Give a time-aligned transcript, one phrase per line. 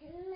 [0.00, 0.29] Good.